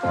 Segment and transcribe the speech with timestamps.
[0.00, 0.08] Всем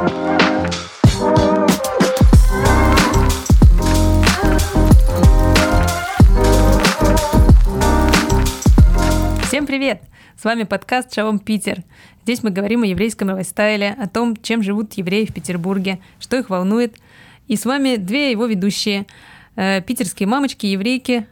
[9.65, 10.03] привет!
[10.37, 11.81] С вами подкаст «Шалом Питер».
[12.21, 16.51] Здесь мы говорим о еврейском лайфстайле, о том, чем живут евреи в Петербурге, что их
[16.51, 16.95] волнует.
[17.47, 19.07] И с вами две его ведущие
[19.55, 21.25] э,– питерские мамочки, еврейки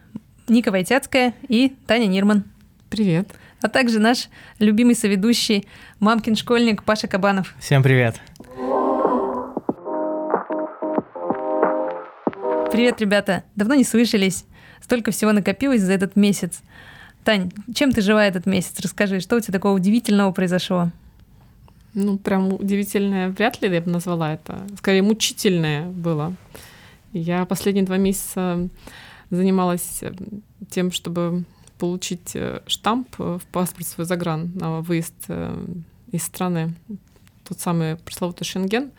[0.48, 2.42] Ника Войтяцкая и Таня Нирман.
[2.90, 3.30] Привет.
[3.62, 4.28] А также наш
[4.58, 5.68] любимый соведущий,
[6.00, 7.54] мамкин школьник Паша Кабанов.
[7.60, 8.20] Всем привет.
[12.70, 13.44] Привет, ребята.
[13.56, 14.44] Давно не слышались.
[14.82, 16.60] Столько всего накопилось за этот месяц.
[17.24, 18.78] Тань, чем ты жила этот месяц?
[18.80, 20.90] Расскажи, что у тебя такого удивительного произошло?
[21.94, 24.66] Ну, прям удивительное вряд ли я бы назвала это.
[24.76, 26.34] Скорее, мучительное было.
[27.12, 28.68] Я последние два месяца
[29.30, 30.12] занималась э,
[30.70, 31.44] тем, чтобы
[31.78, 35.14] получить э, штамп э, в паспорт свой загран на выезд
[36.12, 36.74] из страны,
[37.48, 38.90] тот самый пресловутый Шенген.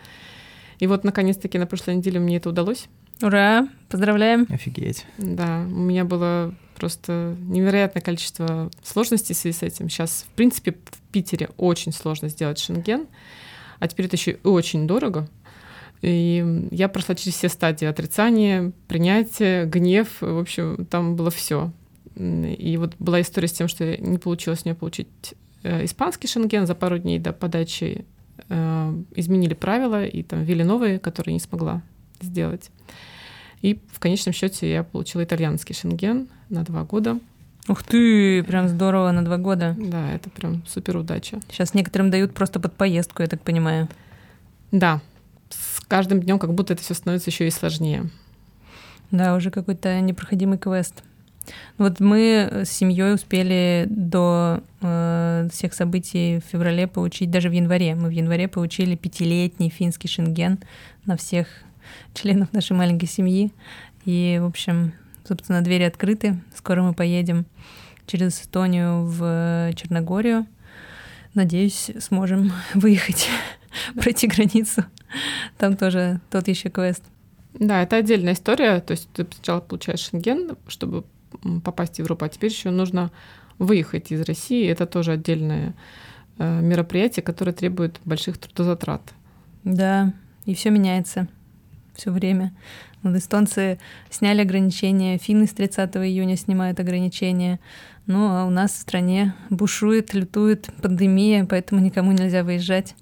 [0.80, 2.88] И вот, наконец-таки, на прошлой неделе мне это удалось.
[3.22, 3.68] Ура!
[3.90, 4.48] Поздравляем!
[4.50, 5.06] Офигеть.
[5.18, 9.90] Да, у меня было просто невероятное количество сложностей в связи с этим.
[9.90, 13.08] Сейчас, в принципе, в Питере очень сложно сделать шенген,
[13.80, 15.28] а теперь это еще и очень дорого.
[16.02, 20.22] И я прошла через все стадии отрицания, принятия, гнев.
[20.22, 21.74] В общем, там было все.
[22.16, 25.10] И вот была история с тем, что не получилось мне получить
[25.64, 28.06] э, испанский шенген за пару дней до подачи.
[28.48, 31.82] Э, изменили правила и там ввели новые, которые не смогла
[32.22, 32.72] сделать.
[33.62, 37.20] И в конечном счете я получила итальянский шенген на два года.
[37.68, 39.76] Ух ты, прям здорово на два года.
[39.78, 41.40] Да, это прям супер удача.
[41.52, 43.88] Сейчас некоторым дают просто под поездку, я так понимаю.
[44.72, 45.02] Да,
[45.50, 48.10] с каждым днем как будто это все становится еще и сложнее.
[49.12, 51.04] Да, уже какой-то непроходимый квест.
[51.78, 57.96] Вот мы с семьей успели до э, всех событий в феврале получить, даже в январе,
[57.96, 60.60] мы в январе получили пятилетний финский шенген
[61.06, 61.48] на всех
[62.14, 63.52] членов нашей маленькой семьи.
[64.06, 64.94] И, в общем,
[65.28, 66.40] собственно, двери открыты.
[66.56, 67.46] Скоро мы поедем
[68.06, 70.48] через Эстонию в Черногорию.
[71.34, 73.30] Надеюсь, сможем выехать,
[73.96, 74.84] пройти границу.
[75.58, 77.04] Там тоже тот еще квест.
[77.54, 78.80] Да, это отдельная история.
[78.80, 81.04] То есть ты сначала получаешь шенген, чтобы
[81.64, 83.12] попасть в Европу, а теперь еще нужно
[83.60, 84.68] выехать из России.
[84.68, 85.76] Это тоже отдельное
[86.38, 89.02] э, мероприятие, которое требует больших трудозатрат.
[89.64, 90.14] Да,
[90.46, 91.28] и все меняется
[91.96, 92.54] все время.
[93.02, 93.80] Вот эстонцы
[94.10, 97.60] сняли ограничения, финны с 30 июня снимают ограничения.
[98.08, 102.96] Ну, а у нас в стране бушует, лютует пандемия, поэтому никому нельзя выезжать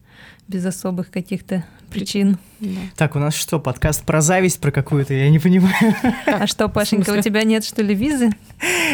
[0.47, 2.37] без особых каких-то причин.
[2.59, 2.79] Да.
[2.95, 5.95] Так, у нас что, подкаст про зависть про какую-то, я не понимаю.
[6.25, 8.29] А что, Пашенька, у тебя нет, что ли, визы?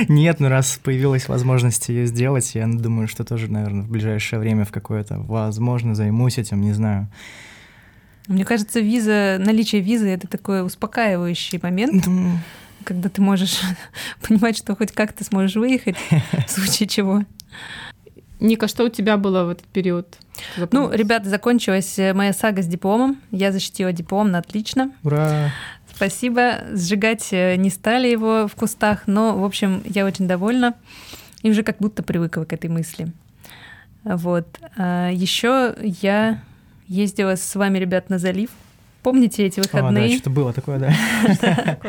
[0.08, 4.66] Нет, ну раз появилась возможность ее сделать, я думаю, что тоже, наверное, в ближайшее время
[4.66, 7.10] в какое-то, возможно, займусь этим, не знаю.
[8.28, 12.06] Мне кажется, виза, наличие визы это такой успокаивающий момент,
[12.84, 13.62] когда ты можешь
[14.28, 15.96] понимать, что хоть как-то сможешь выехать,
[16.48, 17.24] в случае чего.
[18.40, 20.18] Ника, что у тебя было в этот период?
[20.72, 23.22] Ну, ребята, закончилась моя сага с дипломом.
[23.32, 24.92] Я защитила диплом на отлично.
[25.04, 25.52] Ура!
[25.96, 26.60] Спасибо.
[26.74, 30.74] Сжигать э, не стали его в кустах, но, в общем, я очень довольна.
[31.44, 33.14] И уже как будто привыкла к этой мысли.
[34.04, 34.48] Вот.
[34.76, 36.42] А Еще я
[36.88, 38.50] Ездила с вами, ребят, на залив.
[39.04, 40.06] Помните эти выходные?
[40.06, 41.78] А, да, что-то было такое, да.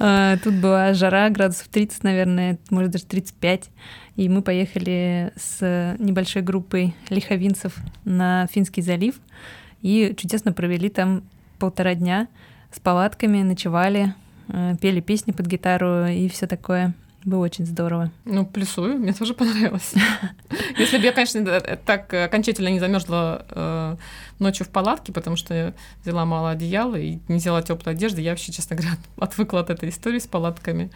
[0.00, 3.70] А, тут была жара, градусов 30, наверное, может даже 35.
[4.16, 9.14] И мы поехали с небольшой группой лиховинцев на Финский залив
[9.82, 11.22] и чудесно провели там
[11.60, 12.26] полтора дня
[12.72, 14.14] с палатками, ночевали,
[14.48, 16.94] э, пели песни под гитару и все такое.
[17.24, 18.10] Было очень здорово.
[18.26, 19.94] Ну, плюсую, мне тоже понравилось.
[20.78, 23.96] Если бы я, конечно, так окончательно не замерзла э,
[24.38, 28.52] ночью в палатке, потому что взяла мало одеяла и не взяла теплой одежды, я вообще,
[28.52, 30.90] честно говоря, отвыкла от этой истории с палатками.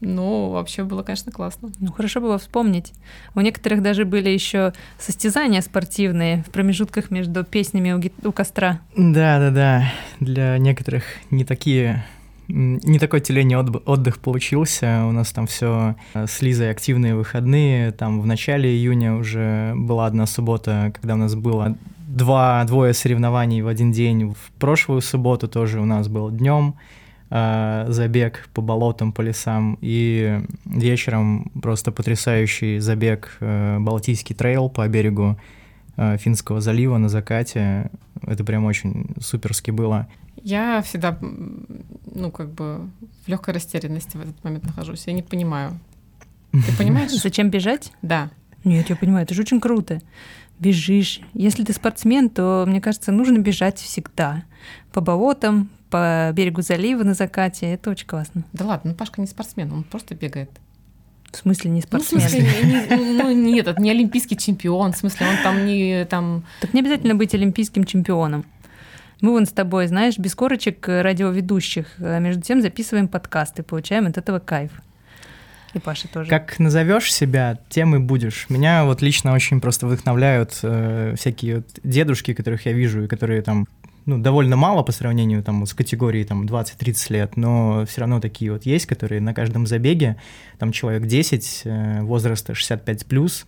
[0.00, 1.72] Но вообще было, конечно, классно.
[1.80, 2.92] Ну, хорошо было вспомнить.
[3.34, 8.80] У некоторых даже были еще состязания спортивные в промежутках между песнями у, у костра.
[8.96, 9.92] Да, да, да.
[10.20, 12.04] Для некоторых не такие
[12.48, 15.04] не такой телений отдых получился.
[15.06, 17.92] У нас там все э, с Лизой активные выходные.
[17.92, 21.76] Там в начале июня уже была одна суббота, когда у нас было
[22.08, 24.32] два, двое соревнований в один день.
[24.32, 26.76] В прошлую субботу тоже у нас был днем
[27.30, 29.76] э, забег по болотам, по лесам.
[29.80, 35.38] И вечером просто потрясающий забег э, Балтийский трейл по берегу
[36.18, 37.90] Финского залива на закате.
[38.20, 40.06] Это прям очень суперски было.
[40.42, 41.18] Я всегда,
[42.16, 42.88] ну, как бы
[43.24, 45.06] в легкой растерянности в этот момент нахожусь.
[45.06, 45.78] Я не понимаю.
[46.52, 47.12] Ты понимаешь?
[47.12, 47.92] Зачем бежать?
[48.02, 48.30] Да.
[48.64, 50.00] Нет, я понимаю, это же очень круто.
[50.58, 51.20] бежишь.
[51.34, 54.42] Если ты спортсмен, то, мне кажется, нужно бежать всегда.
[54.92, 57.66] По болотам, по берегу залива на закате.
[57.72, 58.42] Это очень классно.
[58.52, 60.50] Да ладно, ну Пашка не спортсмен, он просто бегает.
[61.32, 62.20] В смысле не Ну, в спортсмен?
[62.22, 66.44] смысле, не- не- ну, нет, это не олимпийский чемпион, в смысле, он там не там...
[66.60, 68.46] Так не обязательно быть олимпийским чемпионом.
[69.20, 74.18] Мы вон с тобой, знаешь, без корочек радиоведущих, а между тем записываем подкасты, получаем от
[74.18, 74.70] этого кайф.
[75.74, 76.30] И Паша тоже.
[76.30, 78.46] Как назовешь себя, тем и будешь.
[78.48, 83.42] Меня вот лично очень просто вдохновляют э, всякие вот дедушки, которых я вижу, и которые
[83.42, 83.66] там
[84.06, 88.20] ну, довольно мало по сравнению там, вот с категорией там, 20-30 лет, но все равно
[88.20, 90.16] такие вот есть, которые на каждом забеге,
[90.58, 93.44] там человек 10, э, возраста 65+,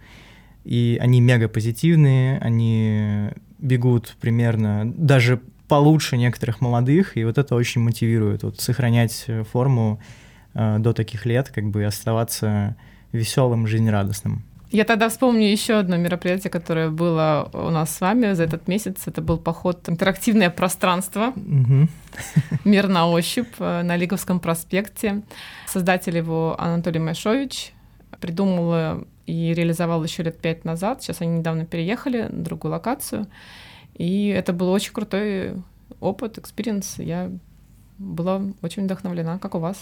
[0.65, 7.81] и они мега позитивные, они бегут примерно даже получше некоторых молодых, и вот это очень
[7.83, 10.01] мотивирует, вот сохранять э, форму
[10.55, 12.77] э, до таких лет, как бы оставаться
[13.13, 14.45] веселым, жизнерадостным.
[14.71, 18.97] Я тогда вспомню еще одно мероприятие, которое было у нас с вами за этот месяц.
[19.07, 21.33] Это был поход «Интерактивное пространство.
[21.37, 21.89] Мгм.
[22.65, 25.23] Мир на ощупь» э, на Лиговском проспекте.
[25.67, 27.73] Создатель его Анатолий Майшович
[28.21, 31.03] придумал э, и реализовал еще лет пять назад.
[31.03, 33.27] Сейчас они недавно переехали на другую локацию.
[33.99, 35.55] И это был очень крутой
[36.01, 36.99] опыт, experience.
[36.99, 37.31] Я
[37.99, 39.77] была очень вдохновлена, как у вас.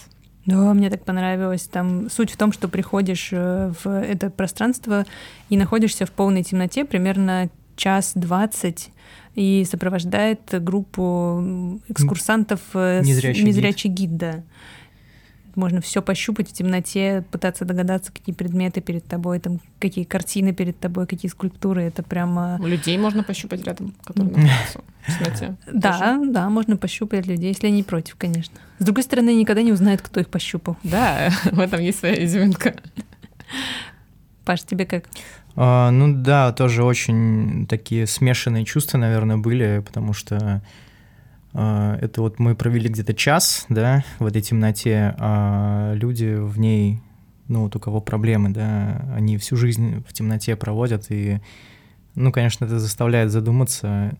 [0.46, 1.62] Да, мне так понравилось.
[1.64, 5.04] Там суть в том, что приходишь э, в это пространство
[5.48, 8.90] и находишься в полной темноте примерно час двадцать
[9.34, 13.46] и сопровождает группу экскурсантов э, с- Незрячий гид.
[13.48, 14.42] незрячий гид, да.
[15.56, 20.78] Можно все пощупать в темноте, пытаться догадаться, какие предметы перед тобой, там, какие картины перед
[20.78, 21.82] тобой, какие скульптуры.
[21.82, 22.60] Это прямо...
[22.62, 25.56] Людей можно пощупать рядом, которые находятся в темноте.
[25.72, 28.58] Да, да, можно пощупать людей, если они против, конечно.
[28.78, 30.76] С другой стороны, никогда не узнают, кто их пощупал.
[30.82, 32.76] Да, в этом есть своя изюминка.
[34.44, 35.04] Паш, тебе как?
[35.56, 40.62] А, ну да, тоже очень такие смешанные чувства, наверное, были, потому что
[41.56, 47.00] это вот мы провели где-то час, да, в этой темноте, а люди в ней,
[47.48, 51.40] ну вот у кого проблемы, да, они всю жизнь в темноте проводят, и,
[52.14, 54.16] ну, конечно, это заставляет задуматься.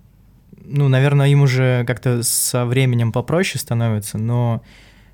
[0.64, 4.62] Ну, наверное, им уже как-то со временем попроще становится, но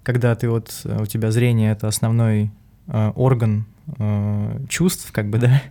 [0.03, 2.51] когда ты вот, э, у тебя зрение— это основной
[2.87, 3.67] э, орган
[3.99, 5.63] э, чувств, как бы, да,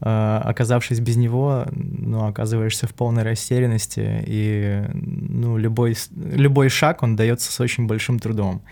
[0.00, 7.50] оказавшись без него, ну, оказываешься в полной растерянности, и, ну, любой, любой шаг, он дается
[7.50, 8.62] с очень большим трудом.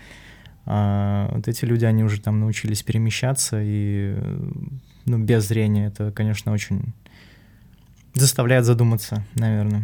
[0.65, 4.49] А вот эти люди, они уже там научились перемещаться, и, э,
[5.05, 6.93] ну, без зрения это, конечно, очень
[8.13, 9.83] заставляет задуматься, наверное.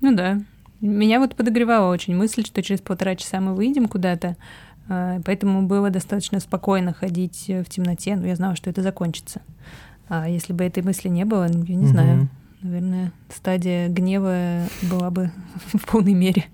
[0.00, 0.42] Ну да.
[0.80, 4.36] Меня вот подогревала очень мысль, что через полтора часа мы выйдем куда-то,
[4.88, 8.16] а, поэтому было достаточно спокойно ходить э, в темноте.
[8.16, 9.42] Ну, я знала, что это закончится.
[10.14, 12.16] А если бы этой мысли не было, я не знаю.
[12.16, 12.30] Мгм.
[12.60, 15.30] Наверное, стадия гнева была бы
[15.72, 16.44] в полной мере.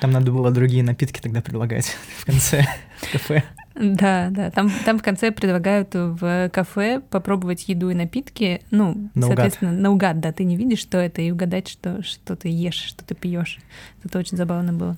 [0.00, 1.86] Там надо было другие напитки тогда предлагать
[2.18, 2.64] в конце
[2.98, 3.42] в кафе.
[3.74, 4.52] Да, да.
[4.52, 8.62] Там, там в конце предлагают в кафе попробовать еду и напитки.
[8.70, 9.36] Ну, Наугад.
[9.36, 10.30] соответственно, наугад, да.
[10.30, 13.58] Ты не видишь, что это, и угадать, что, что ты ешь, что ты пьешь.
[14.04, 14.96] Это очень забавно было.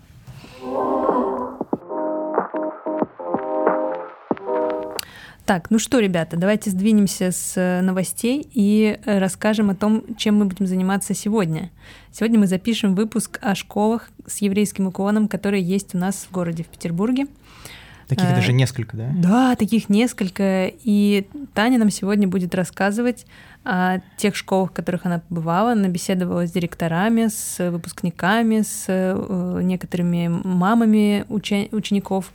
[5.53, 10.37] Так, ну что, ребята, давайте сдвинемся с э, новостей и э, расскажем о том, чем
[10.39, 11.71] мы будем заниматься сегодня.
[12.11, 16.63] Сегодня мы запишем выпуск о школах с еврейским уклоном, которые есть у нас в городе,
[16.65, 17.27] в Петербурге.
[18.09, 19.11] Таких Э, даже несколько, да?
[19.15, 20.73] Да, таких несколько.
[20.85, 23.27] И Таня нам сегодня будет рассказывать
[23.63, 25.73] о тех школах, в которых она побывала.
[25.73, 28.87] Она беседовала с директорами, с выпускниками, с
[29.63, 32.33] некоторыми мамами уча- учеников.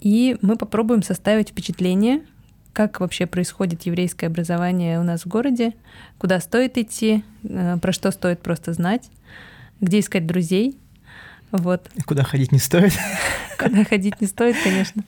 [0.00, 2.22] И мы попробуем составить впечатление,
[2.72, 5.74] как вообще происходит еврейское образование у нас в городе,
[6.18, 9.10] куда стоит идти, э, про что стоит просто знать,
[9.80, 10.78] где искать друзей.
[11.50, 11.90] Вот.
[12.06, 12.92] Куда ходить не стоит.
[13.58, 15.02] Куда ходить не стоит, конечно.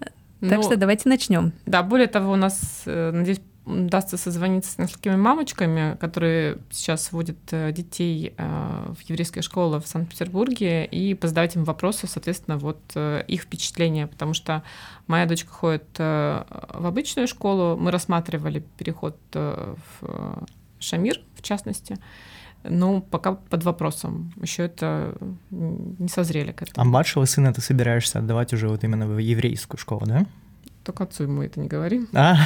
[0.00, 1.52] Так Ну, что давайте начнем.
[1.66, 7.38] Да, более того, у нас, э, надеюсь, удастся созвониться с несколькими мамочками, которые сейчас водят
[7.50, 13.24] э, детей э, в еврейские школы в Санкт-Петербурге, и позадавать им вопросы, соответственно, вот э,
[13.26, 14.62] их впечатления, потому что
[15.06, 16.46] моя дочка ходит в
[16.86, 20.46] обычную школу, мы рассматривали переход в
[20.78, 21.96] Шамир, в частности,
[22.62, 24.32] но пока под вопросом.
[24.40, 25.14] Еще это
[25.50, 26.90] не созрели к А этому.
[26.90, 30.26] младшего сына ты собираешься отдавать уже вот именно в еврейскую школу, да?
[30.84, 32.02] Только отцу ему это не говори.
[32.12, 32.36] А,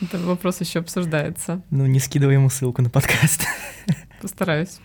[0.00, 1.62] Этот вопрос еще обсуждается.
[1.70, 3.44] ну не скидывай ему ссылку на подкаст.
[4.22, 4.78] Постараюсь.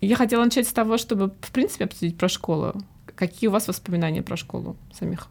[0.00, 2.74] Я хотела начать с того, чтобы, в принципе, обсудить про школу.
[3.16, 5.28] Какие у вас воспоминания про школу самих?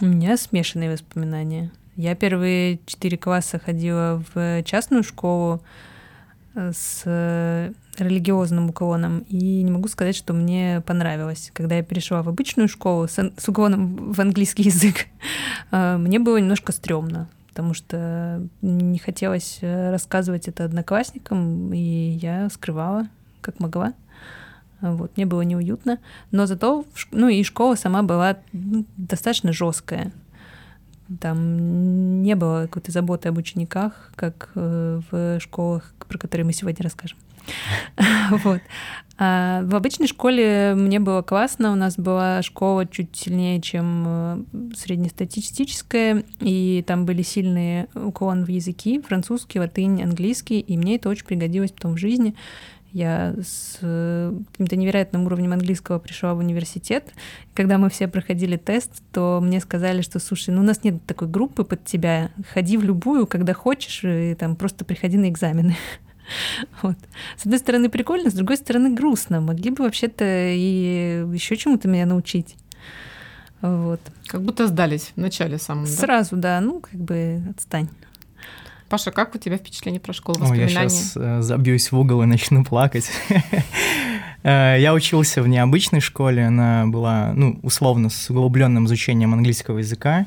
[0.00, 1.70] У меня смешанные воспоминания.
[1.96, 5.62] Я первые четыре класса ходила в частную школу
[6.54, 11.50] с религиозным уклоном, и не могу сказать, что мне понравилось.
[11.52, 15.06] Когда я перешла в обычную школу с, с уклоном в английский язык,
[15.70, 21.78] э, мне было немножко стрёмно, потому что не хотелось э, рассказывать это одноклассникам, и
[22.20, 23.08] я скрывала,
[23.40, 23.94] как могла.
[24.80, 25.98] Вот, мне было неуютно.
[26.30, 30.12] Но зато, ну и школа сама была достаточно жесткая.
[31.20, 36.82] Там не было какой-то заботы об учениках, как э, в школах, про которые мы сегодня
[36.82, 37.18] расскажем.
[38.30, 38.60] Вот.
[39.16, 41.72] А в обычной школе мне было классно.
[41.72, 44.44] У нас была школа чуть сильнее, чем э,
[44.74, 51.26] среднестатистическая, и там были сильные уклон в языки, французский, латынь, английский, и мне это очень
[51.26, 52.34] пригодилось потом в жизни.
[52.94, 57.12] Я с э, каким-то невероятным уровнем английского пришла в университет.
[57.52, 61.26] Когда мы все проходили тест, то мне сказали, что, слушай, ну у нас нет такой
[61.26, 65.76] группы под тебя, ходи в любую, когда хочешь, и там просто приходи на экзамены.
[66.80, 66.96] Вот.
[67.36, 69.42] С одной стороны прикольно, с другой стороны грустно.
[69.42, 72.56] Могли бы вообще-то и еще чему-то меня научить.
[73.60, 74.00] Вот.
[74.28, 76.60] Как будто сдались в начале самом, Сразу, да?
[76.60, 77.90] да, ну как бы отстань.
[78.94, 80.78] Паша, как у тебя впечатление про школу, воспоминания?
[80.78, 83.10] О, я сейчас э, забьюсь в угол и начну плакать.
[84.46, 90.26] Э, я учился в необычной школе, она была, ну, условно, с углубленным изучением английского языка.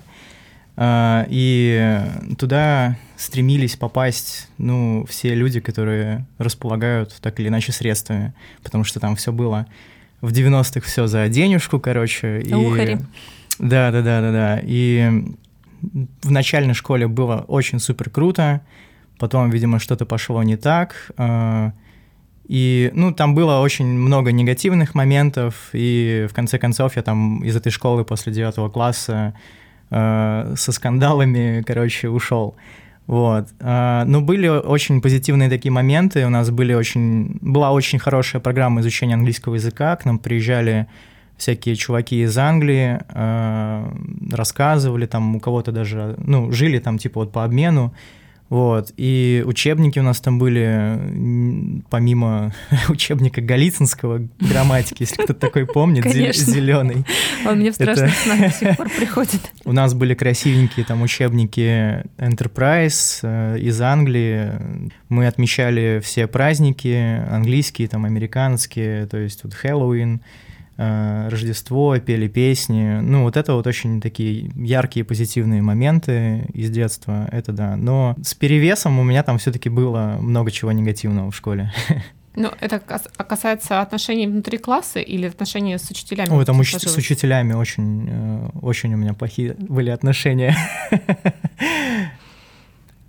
[0.76, 2.02] А, и
[2.38, 8.34] туда стремились попасть, ну, все люди, которые располагают так или иначе средствами,
[8.64, 9.68] потому что там все было
[10.22, 12.42] в 90-х все за денежку, короче.
[12.42, 12.54] И...
[12.54, 12.98] Ухари.
[13.60, 14.62] Да, да, да, да, да.
[14.64, 15.24] И
[16.22, 18.62] в начальной школе было очень супер круто,
[19.18, 21.12] потом, видимо, что-то пошло не так.
[21.18, 21.74] А,
[22.48, 27.56] и, ну, там было очень много негативных моментов, и в конце концов я там из
[27.56, 29.34] этой школы после девятого класса
[29.90, 32.56] э, со скандалами, короче, ушел.
[33.06, 33.50] Вот.
[33.60, 36.26] Э, но были очень позитивные такие моменты.
[36.26, 39.98] У нас были очень, была очень хорошая программа изучения английского языка.
[39.98, 40.88] К нам приезжали
[41.38, 43.92] всякие чуваки из Англии, э,
[44.32, 47.94] рассказывали там у кого-то даже, ну, жили там типа вот по обмену.
[48.50, 48.94] Вот.
[48.96, 52.54] И учебники у нас там были, помимо
[52.90, 57.06] учебника Голицынского грамматики, если кто-то такой помнит, зеленый.
[57.46, 59.42] Он мне в страшных снах до сих пор приходит.
[59.66, 64.52] У нас были красивенькие там учебники Enterprise э, из Англии.
[65.10, 70.22] Мы отмечали все праздники, английские, там, американские, то есть вот Хэллоуин,
[70.78, 73.00] Рождество, пели песни.
[73.02, 77.76] Ну, вот это вот очень такие яркие позитивные моменты из детства, это да.
[77.76, 81.74] Но с перевесом у меня там все-таки было много чего негативного в школе.
[82.40, 86.30] Ну, это касается отношений внутри класса или отношений с учителями?
[86.30, 90.56] Ой, там уч- с учителями очень, э, очень у меня плохие были отношения.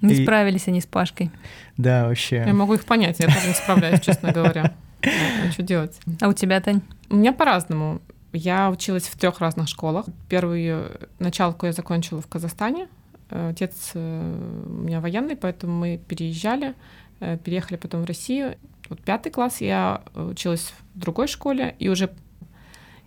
[0.00, 0.22] Не И...
[0.22, 1.30] справились они с Пашкой.
[1.76, 2.36] Да, вообще.
[2.46, 4.72] Я могу их понять, я тоже не справляюсь, честно говоря.
[5.02, 6.00] А что делать?
[6.20, 6.82] А у тебя, Тань?
[7.10, 8.00] У меня по-разному.
[8.32, 10.06] Я училась в трех разных школах.
[10.28, 12.88] Первую началку я закончила в Казахстане.
[13.30, 16.74] Отец э, у меня военный, поэтому мы переезжали,
[17.20, 18.56] э, переехали потом в Россию.
[18.88, 22.10] Вот пятый класс я училась в другой школе, и уже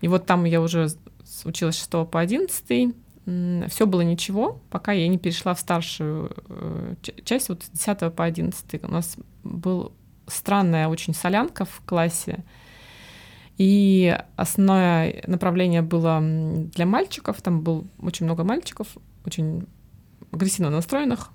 [0.02, 0.88] и вот там я уже
[1.46, 2.96] училась с 6 по 11.
[3.70, 8.26] Все было ничего, пока я не перешла в старшую э, часть, вот с 10 по
[8.26, 8.84] 11.
[8.84, 9.94] У нас был
[10.32, 12.44] странная очень солянка в классе.
[13.58, 17.42] И основное направление было для мальчиков.
[17.42, 18.88] Там было очень много мальчиков,
[19.26, 19.68] очень
[20.32, 21.30] агрессивно настроенных.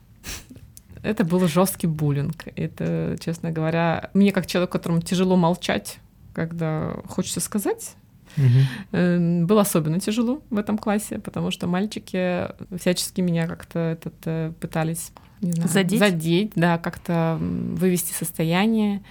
[1.02, 2.48] Это был жесткий буллинг.
[2.56, 5.98] Это, честно говоря, мне как человек, которому тяжело молчать,
[6.34, 7.96] когда хочется сказать,
[8.36, 9.46] Угу.
[9.46, 15.12] Было особенно тяжело в этом классе, потому что мальчики всячески меня как-то этот, э, пытались
[15.40, 19.02] не знаю, задеть, задеть да, как-то вывести состояние.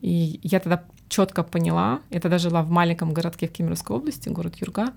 [0.00, 4.56] И я тогда четко поняла, я тогда жила в маленьком городке в Кемеровской области, город
[4.56, 4.92] Юрга,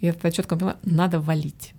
[0.00, 1.74] я тогда четко поняла, надо валить.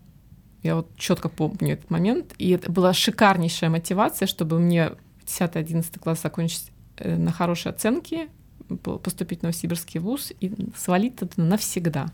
[0.64, 4.94] Я вот четко помню этот момент, и это была шикарнейшая мотивация, чтобы мне
[5.26, 8.30] 10-11 класс закончить э, на хорошие оценки,
[8.84, 12.08] поступить в Новосибирский вуз и свалить туда навсегда.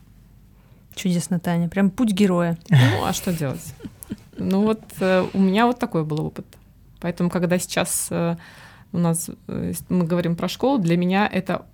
[0.95, 1.69] Чудесно, Таня.
[1.69, 2.57] Прям путь героя.
[2.69, 3.73] Ну, а что делать?
[4.41, 6.45] Ну вот э, у меня вот такой был опыт.
[6.99, 8.35] Поэтому, когда сейчас э,
[8.91, 11.65] у нас э, мы говорим про школу, для меня это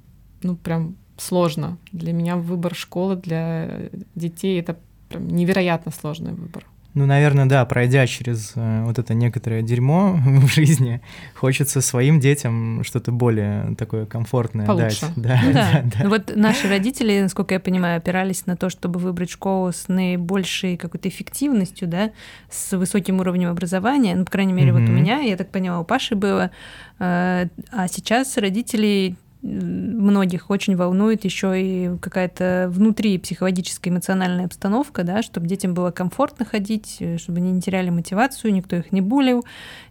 [0.43, 1.77] ну прям сложно.
[1.91, 4.77] Для меня выбор школы для детей это
[5.09, 6.65] прям невероятно сложный выбор.
[6.97, 10.99] Ну, наверное, да, пройдя через э, вот это некоторое дерьмо в жизни,
[11.35, 15.05] хочется своим детям что-то более такое комфортное Получше.
[15.15, 15.15] дать.
[15.15, 15.69] Да, Ну да.
[15.73, 15.99] да, да.
[16.03, 20.75] Ну Вот наши родители, насколько я понимаю, опирались на то, чтобы выбрать школу с наибольшей
[20.75, 22.09] какой-то эффективностью, да,
[22.49, 24.15] с высоким уровнем образования.
[24.15, 26.49] Ну, по крайней мере, вот у меня, я так поняла, у Паши было.
[26.97, 35.03] Э, А сейчас родителей м, многих очень волнует еще и какая-то внутри психологическая эмоциональная обстановка,
[35.03, 39.01] да, чтобы детям было комфортно ходить, э, чтобы они не теряли мотивацию, никто их не
[39.01, 39.45] булил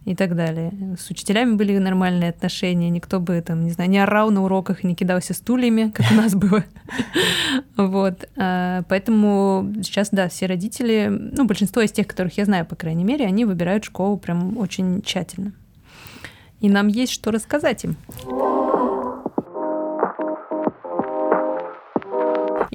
[0.05, 0.71] и так далее.
[0.99, 4.95] С учителями были нормальные отношения, никто бы там, не знаю, не орал на уроках не
[4.95, 6.63] кидался стульями, как у нас было.
[7.75, 8.27] Вот.
[8.37, 13.03] А, Поэтому сейчас, да, все родители, ну, большинство из тех, которых я знаю, по крайней
[13.03, 15.53] мере, они выбирают школу прям очень тщательно.
[16.59, 17.97] И нам есть что рассказать им.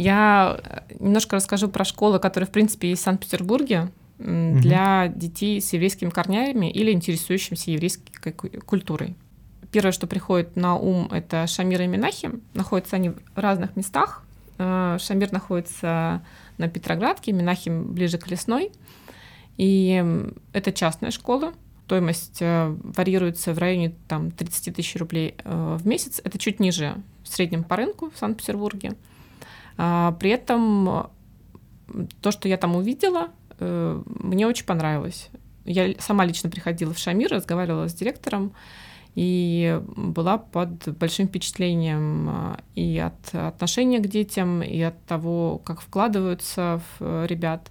[0.03, 5.73] Я э, немножко расскажу про школы, которые, в принципе, есть в Санкт-Петербурге для детей с
[5.73, 9.17] еврейскими корнями или интересующимся еврейской ку- культурой.
[9.73, 12.43] Первое, что приходит на ум, это Шамир и Минахим.
[12.55, 14.25] Находятся они в разных местах.
[14.59, 16.23] Э, Шамир находится
[16.59, 18.71] на Петроградке, Минахим ближе к Лесной.
[19.57, 20.05] И
[20.53, 21.53] это частная школа.
[21.87, 26.21] Стоимость э, варьируется в районе там, 30 тысяч рублей в месяц.
[26.25, 28.95] Это чуть ниже в среднем по рынку в Санкт-Петербурге.
[29.77, 31.11] А, При этом
[32.21, 35.31] то, что я там увидела, э, мне очень понравилось.
[35.65, 38.53] Я сама лично приходила в Шамир, разговаривала с директором
[39.15, 45.81] и была под большим впечатлением а, и от отношения к детям, и от того, как
[45.81, 47.71] вкладываются в э, ребят.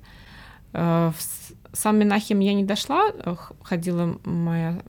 [0.73, 3.11] Э, в Сам Минахим я не дошла,
[3.63, 4.81] ходила моя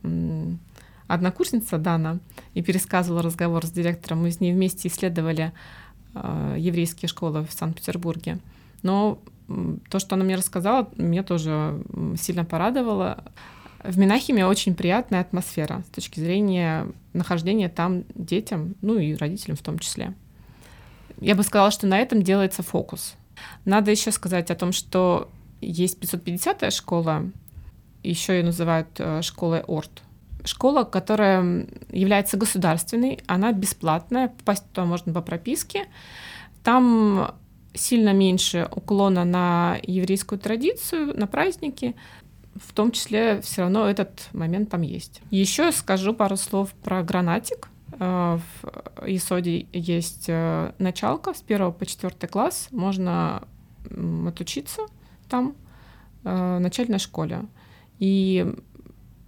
[1.07, 2.19] однокурсница Дана
[2.55, 4.23] и пересказывала разговор с директором.
[4.23, 5.53] Мы с ней вместе исследовали
[6.15, 8.39] еврейские школы в Санкт-Петербурге.
[8.83, 9.19] Но
[9.91, 11.83] то, что она мне рассказала, меня тоже
[12.19, 13.25] сильно порадовало.
[13.83, 19.63] В Минахиме очень приятная атмосфера с точки зрения нахождения там детям, ну и родителям в
[19.63, 20.15] том числе.
[21.21, 23.15] Я бы сказала, что на этом делается фокус.
[23.65, 27.31] Надо еще сказать о том, что есть 550-я школа,
[28.03, 30.03] еще ее называют э, школой ОРТ.
[30.45, 35.87] Школа, которая является государственной, она бесплатная, попасть туда можно по прописке.
[36.65, 37.35] Там
[37.75, 41.95] сильно меньше уклона на еврейскую традицию, на праздники.
[42.55, 45.23] В том числе все равно этот момент там есть.
[45.31, 47.69] Еще скажу пару слов про гранатик.
[47.99, 52.69] Э, В ИСОДе есть э, началка с 1 по 4 класс.
[52.71, 53.45] Можно
[54.27, 54.83] отучиться
[55.29, 55.57] там,
[56.25, 57.47] э, в начальной школе.
[57.99, 58.55] И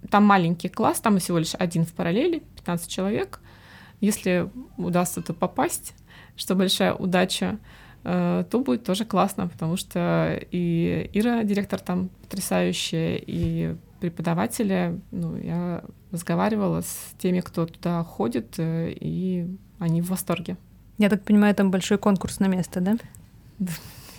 [0.09, 3.39] там маленький класс, там всего лишь один в параллели, 15 человек.
[4.01, 5.93] Если удастся то попасть,
[6.35, 7.59] что большая удача,
[8.03, 15.37] э, то будет тоже классно, потому что и Ира, директор там потрясающая, и преподаватели, ну,
[15.37, 19.47] я разговаривала с теми, кто туда ходит, э, и
[19.79, 20.57] они в восторге.
[20.97, 22.97] Я так понимаю, там большой конкурс на место, да?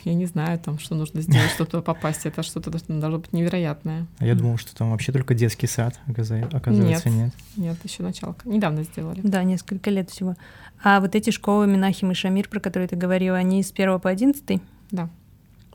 [0.07, 2.27] Я не знаю, там, что нужно сделать, чтобы туда попасть.
[2.27, 4.07] Это что-то должно быть невероятное.
[4.19, 7.33] А я думал, что там вообще только детский сад, оказывается, нет.
[7.57, 8.49] Нет, еще началка.
[8.49, 9.21] Недавно сделали.
[9.25, 10.37] Да, несколько лет всего.
[10.81, 14.09] А вот эти школы Минахим и Шамир, про которые ты говорила, они с 1 по
[14.09, 14.62] 11?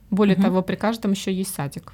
[0.10, 0.46] Более Мгм.
[0.46, 1.92] того, при каждом еще есть садик.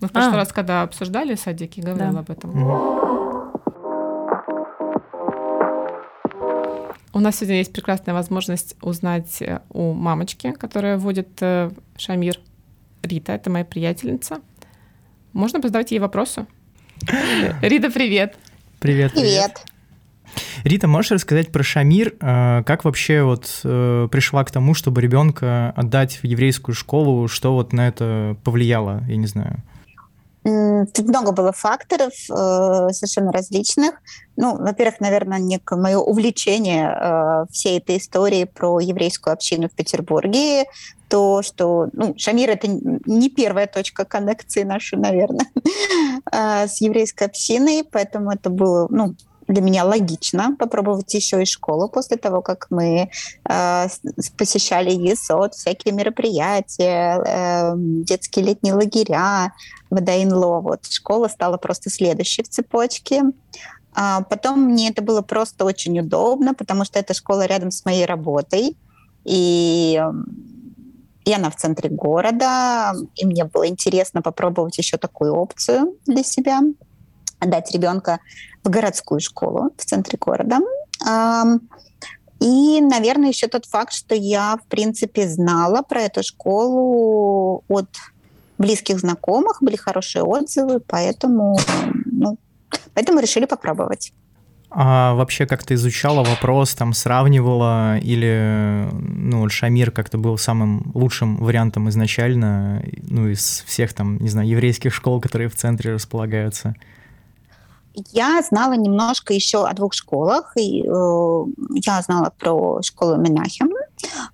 [0.00, 0.36] Мы в прошлый А.
[0.36, 2.18] раз, когда обсуждали садики, говорила Да.
[2.20, 2.50] об этом.
[2.50, 3.05] Мгм.
[7.16, 12.38] У нас сегодня есть прекрасная возможность узнать э, у мамочки, которая водит э, Шамир.
[13.02, 14.42] Рита, это моя приятельница.
[15.32, 16.46] Можно задавать ей вопросы?
[17.62, 18.36] Рита, привет.
[18.80, 19.14] Привет, привет.
[19.14, 19.64] Привет.
[20.64, 22.12] Рита, можешь рассказать про Шамир?
[22.20, 27.28] э, Как вообще вот пришла к тому, чтобы ребенка отдать в еврейскую школу?
[27.28, 29.02] Что вот на это повлияло?
[29.08, 29.62] Я не знаю.
[30.46, 33.94] Тут много было факторов э, совершенно различных.
[34.36, 40.66] Ну, во-первых, наверное, некое мое увлечение э, всей этой истории про еврейскую общину в Петербурге.
[41.08, 45.46] То, что ну, Шамир это не первая точка коннекции нашей, наверное,
[46.32, 49.16] э, с еврейской общиной, поэтому это было ну,
[49.48, 53.10] для меня логично попробовать еще и школу после того, как мы
[53.48, 53.86] э,
[54.36, 59.52] посещали ЕСОД, всякие мероприятия, э, детские летние лагеря,
[59.90, 60.60] Водоинло.
[60.60, 63.22] Вот школа стала просто следующей в цепочке.
[63.94, 68.04] А потом мне это было просто очень удобно, потому что эта школа рядом с моей
[68.04, 68.76] работой.
[69.24, 70.02] И,
[71.24, 72.94] и она в центре города.
[73.14, 76.60] И мне было интересно попробовать еще такую опцию для себя.
[77.38, 78.18] Отдать ребенка
[78.64, 80.58] в городскую школу в центре города.
[82.40, 87.88] И, наверное, еще тот факт, что я, в принципе, знала про эту школу от
[88.58, 91.58] близких знакомых, были хорошие отзывы, поэтому,
[92.04, 92.38] ну,
[92.94, 94.12] поэтому решили попробовать.
[94.68, 101.88] А вообще как-то изучала вопрос, там сравнивала или ну, Шамир как-то был самым лучшим вариантом
[101.88, 106.74] изначально, ну, из всех там, не знаю, еврейских школ, которые в центре располагаются?
[108.12, 110.52] Я знала немножко еще о двух школах.
[110.56, 113.70] И, э, я знала про школу Менахем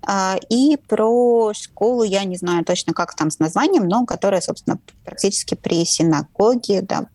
[0.07, 4.79] э, и про школу, я не знаю точно, как там с названием, но которая, собственно,
[5.05, 7.07] практически при синагоге, да,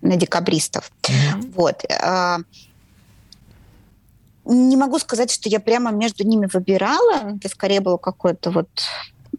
[0.00, 0.90] на декабристов.
[1.02, 1.52] Mm-hmm.
[1.54, 1.84] Вот.
[1.88, 2.38] Э,
[4.44, 7.36] не могу сказать, что я прямо между ними выбирала.
[7.36, 8.68] Это скорее было какое-то вот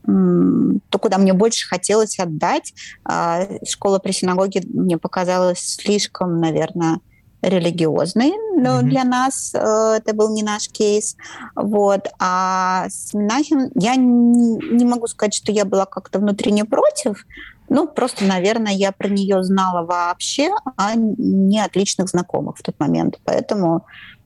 [0.05, 2.73] то, куда мне больше хотелось отдать.
[3.05, 6.99] А, школа при синагоге мне показалась слишком, наверное,
[7.41, 8.83] религиозной но mm-hmm.
[8.83, 9.53] для нас.
[9.53, 11.15] Э, это был не наш кейс.
[11.55, 12.07] Вот.
[12.19, 17.25] А с Минахим я не, не могу сказать, что я была как-то внутренне против,
[17.69, 22.79] ну, просто, наверное, я про нее знала вообще, а не от личных знакомых в тот
[22.79, 23.19] момент.
[23.23, 23.85] Поэтому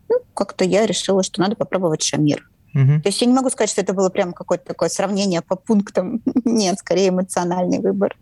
[0.09, 2.47] ну, как-то я решила, что надо попробовать Шамир.
[2.73, 3.01] Угу.
[3.01, 6.21] То есть я не могу сказать, что это было прям какое-то такое сравнение по пунктам.
[6.45, 8.15] Нет, скорее эмоциональный выбор.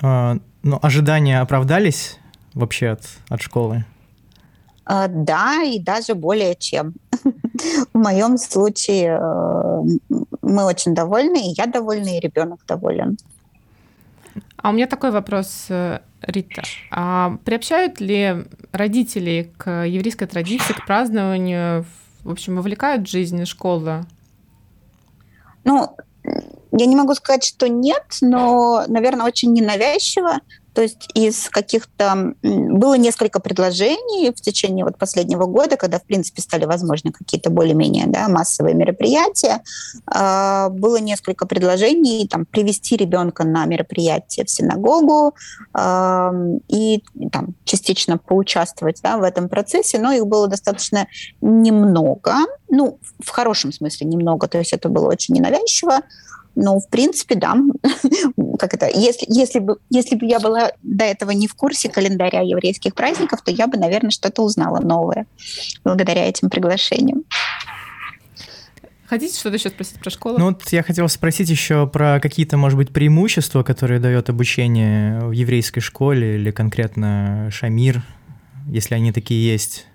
[0.00, 2.18] А, ну, ожидания оправдались
[2.54, 3.84] вообще от, от школы?
[4.84, 6.94] А, да, и даже более чем.
[7.92, 9.82] В моем случае э,
[10.42, 13.18] мы очень довольны, и я довольна, и ребенок доволен.
[14.56, 16.62] А у меня такой вопрос, э, Рита.
[16.90, 24.04] А приобщают ли родители к еврейской традиции, к празднованию в общем, вовлекают в жизнь школы?
[25.64, 25.96] Ну,
[26.72, 30.40] я не могу сказать, что нет, но, наверное, очень ненавязчиво.
[30.78, 32.34] То есть из каких-то...
[32.40, 38.06] Было несколько предложений в течение вот последнего года, когда, в принципе, стали возможны какие-то более-менее
[38.06, 39.60] да, массовые мероприятия.
[40.06, 45.34] А, было несколько предложений там, привести ребенка на мероприятие в синагогу
[46.68, 51.08] и там, частично поучаствовать да, в этом процессе, но их было достаточно
[51.40, 52.36] немного.
[52.70, 56.02] Ну, в хорошем смысле немного, то есть это было очень ненавязчиво.
[56.60, 57.56] Ну, в принципе, да.
[58.58, 58.88] как это?
[58.88, 63.42] Если, если, бы, если бы я была до этого не в курсе календаря еврейских праздников,
[63.42, 65.26] то я бы, наверное, что-то узнала новое
[65.84, 67.22] благодаря этим приглашениям.
[69.06, 70.36] Хотите что-то еще спросить про школу?
[70.36, 75.30] Ну вот я хотел спросить еще про какие-то, может быть, преимущества, которые дает обучение в
[75.30, 78.02] еврейской школе или конкретно Шамир,
[78.66, 79.86] если они такие есть.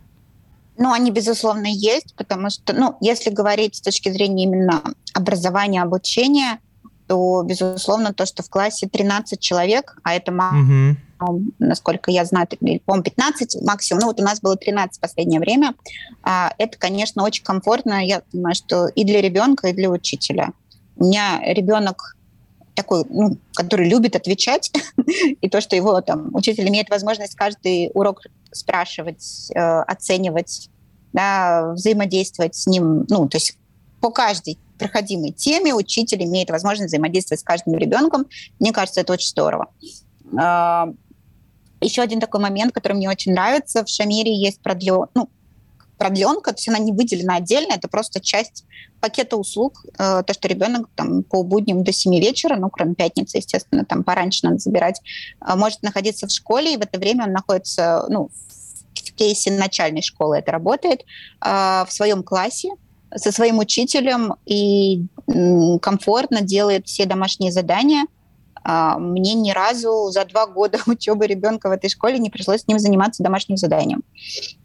[0.77, 4.81] Ну, они, безусловно, есть, потому что, ну, если говорить с точки зрения именно
[5.13, 6.59] образования, обучения,
[7.07, 11.51] то, безусловно, то, что в классе 13 человек, а это максимум, угу.
[11.59, 15.75] насколько я знаю, по-моему, 15 максимум, ну вот у нас было 13 в последнее время,
[16.23, 20.53] а, это, конечно, очень комфортно, я понимаю, что и для ребенка, и для учителя.
[20.95, 22.15] У меня ребенок
[22.75, 24.71] такой, ну, который любит отвечать,
[25.41, 30.69] и то, что его там учитель имеет возможность каждый урок спрашивать, э, оценивать,
[31.13, 33.57] да, взаимодействовать с ним, ну, то есть
[34.01, 38.25] по каждой проходимой теме учитель имеет возможность взаимодействовать с каждым ребенком.
[38.59, 39.69] Мне кажется, это очень здорово.
[40.39, 40.93] Э,
[41.81, 45.29] еще один такой момент, который мне очень нравится, в Шамире есть продлен, ну,
[46.03, 48.65] продленка, то есть она не выделена отдельно, это просто часть
[48.99, 53.37] пакета услуг, э, то, что ребенок там по будням до 7 вечера, ну, кроме пятницы,
[53.37, 54.99] естественно, там пораньше надо забирать,
[55.39, 58.29] э, может находиться в школе, и в это время он находится, ну,
[58.93, 61.05] в кейсе начальной школы это работает,
[61.39, 62.71] э, в своем классе,
[63.15, 65.05] со своим учителем и
[65.81, 68.07] комфортно делает все домашние задания.
[68.65, 72.67] Э, мне ни разу за два года учебы ребенка в этой школе не пришлось с
[72.67, 74.03] ним заниматься домашним заданием.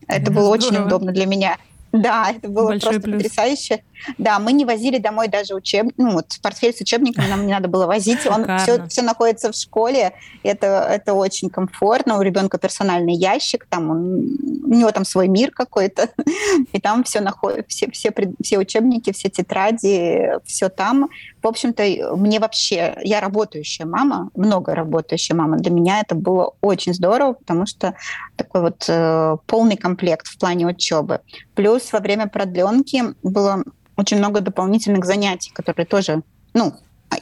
[0.07, 1.59] Это было очень удобно для меня.
[1.93, 3.17] Да, это было Большой просто плюс.
[3.17, 3.83] потрясающе.
[4.19, 5.91] Да, мы не возили домой даже учеб...
[5.97, 8.27] ну, вот портфель с учебниками нам не надо было возить.
[8.27, 10.13] Он все, все находится в школе.
[10.43, 12.19] Это, это очень комфортно.
[12.19, 16.11] У ребенка персональный ящик, там он, у него там свой мир какой-то,
[16.73, 21.09] и там все находится, все, все, все учебники, все тетради, все там.
[21.43, 21.83] В общем-то,
[22.17, 25.59] мне вообще, я работающая мама, много работающая мама.
[25.59, 27.95] Для меня это было очень здорово, потому что
[28.37, 31.21] такой вот э, полный комплект в плане учебы.
[31.55, 33.63] Плюс во время продленки было
[33.97, 36.23] очень много дополнительных занятий, которые тоже,
[36.55, 36.75] ну,
[37.11, 37.17] а,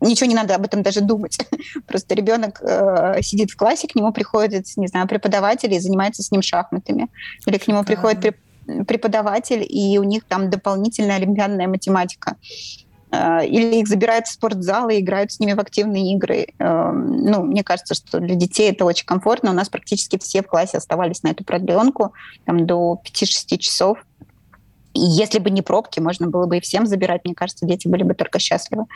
[0.00, 1.38] ничего не надо об этом даже думать.
[1.86, 6.30] Просто ребенок э, сидит в классе, к нему приходит, не знаю, преподаватель и занимается с
[6.30, 7.08] ним шахматами.
[7.46, 8.36] Или к нему приходит
[8.86, 12.36] преподаватель, и у них там дополнительная олимпиадная математика.
[13.12, 16.46] Э, или их забирают в спортзал и играют с ними в активные игры.
[16.58, 19.50] Э, ну, мне кажется, что для детей это очень комфортно.
[19.50, 22.14] У нас практически все в классе оставались на эту продленку
[22.46, 23.98] там, до 5-6 часов.
[24.94, 27.22] И если бы не пробки, можно было бы и всем забирать.
[27.24, 28.86] Мне кажется, дети были бы только счастливы.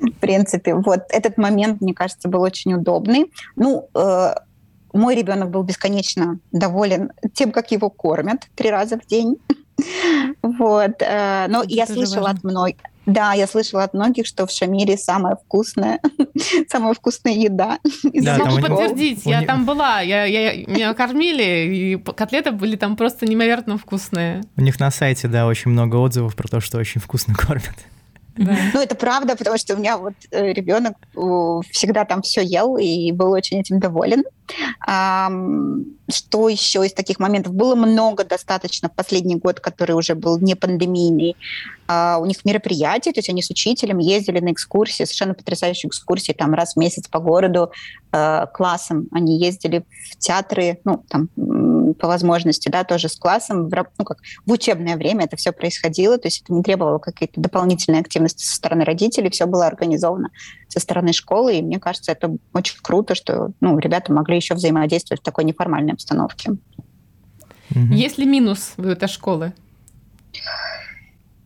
[0.00, 3.32] В принципе, вот этот момент, мне кажется, был очень удобный.
[3.56, 4.34] Ну, э,
[4.92, 9.38] мой ребенок был бесконечно доволен тем, как его кормят три раза в день.
[10.42, 11.00] Вот.
[11.00, 15.36] Э, но я слышала от многих, да, я слышала от многих, что в Шамире самая
[15.36, 16.00] вкусная,
[16.68, 17.78] самая вкусная еда.
[18.26, 23.26] Да, могу подтвердить, я там была, я, я, меня кормили, и котлеты были там просто
[23.26, 24.42] невероятно вкусные.
[24.56, 27.74] У них на сайте, да, очень много отзывов про то, что очень вкусно кормят.
[28.36, 30.96] Ну, это правда, потому что у меня вот э, ребенок
[31.70, 34.24] всегда там все ел и был очень этим доволен.
[36.08, 37.52] Что еще из таких моментов?
[37.52, 41.36] Было много достаточно в последний год, который уже был не пандемийный.
[41.88, 46.32] А, у них мероприятия, то есть они с учителем ездили на экскурсии, совершенно потрясающие экскурсии,
[46.32, 47.70] там раз в месяц по городу
[48.16, 49.08] э, классом.
[49.12, 51.28] Они ездили в театры, ну, там,
[51.94, 56.18] по возможности, да, тоже с классом, в, ну, как в учебное время это все происходило,
[56.18, 60.30] то есть это не требовало какой-то дополнительной активности со стороны родителей, все было организовано
[60.68, 65.20] со стороны школы, и мне кажется, это очень круто, что, ну, ребята могли еще взаимодействовать
[65.20, 66.52] в такой неформальной обстановке.
[67.70, 69.52] Есть ли минус в этой школы?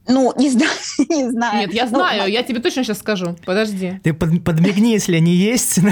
[0.09, 0.71] Ну, не знаю,
[1.09, 1.61] не знаю.
[1.61, 3.37] Нет, я ну, знаю, ну, я тебе точно сейчас скажу.
[3.45, 4.01] Подожди.
[4.03, 5.81] Ты под, подмигни, если они есть.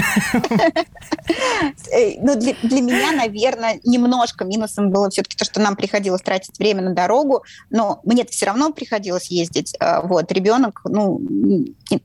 [2.21, 6.81] Ну, для, для меня, наверное, немножко минусом было все-таки то, что нам приходилось тратить время
[6.81, 9.75] на дорогу, но мне все равно приходилось ездить.
[9.79, 11.21] А, вот, ребенок, ну,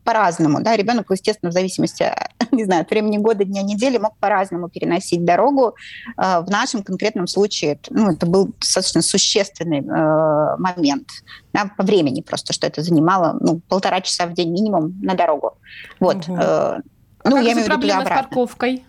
[0.04, 2.10] по-разному, да, ребенок, естественно, в зависимости,
[2.50, 5.74] не знаю, от времени года, дня, недели, мог по-разному переносить дорогу.
[6.16, 11.08] А, в нашем конкретном случае, ну, это был достаточно существенный э, момент
[11.54, 15.58] да, по времени просто, что это занимало ну, полтора часа в день минимум на дорогу.
[16.00, 16.28] Вот.
[16.28, 16.36] Угу.
[16.36, 16.80] Э,
[17.24, 18.84] ну, а я имею в виду с парковкой?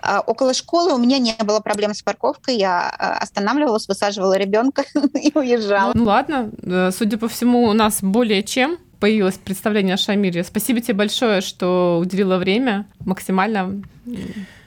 [0.00, 2.56] А, около школы у меня не было проблем с парковкой.
[2.56, 5.92] Я а, останавливалась, высаживала ребенка и уезжала.
[5.94, 10.44] Ну, ну ладно, э, судя по всему, у нас более чем появилось представление о Шамире.
[10.44, 13.82] Спасибо тебе большое, что уделила время максимально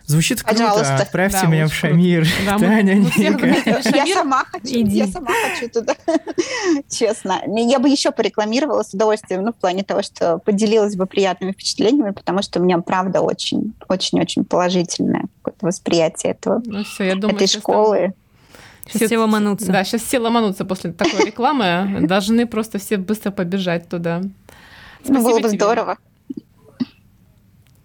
[0.08, 0.96] Звучит круто.
[0.96, 2.26] Отправьте да, меня в Шамир.
[2.46, 4.80] Да, Таня, мы, мы Я сама хочу.
[4.80, 5.00] Иди.
[5.00, 5.96] Я сама хочу туда.
[6.90, 7.42] Честно.
[7.46, 12.12] Я бы еще порекламировала с удовольствием, ну, в плане того, что поделилась бы приятными впечатлениями,
[12.12, 15.26] потому что у меня, правда, очень, очень-очень положительное
[15.60, 18.14] восприятие этого, ну, все, я думаю, этой школы.
[18.86, 19.72] Сейчас все, все ломанутся.
[19.74, 22.00] Да, сейчас все ломанутся после такой рекламы.
[22.04, 24.22] Должны просто все быстро побежать туда.
[25.04, 25.58] Спасибо ну, было бы тебе.
[25.58, 25.98] здорово.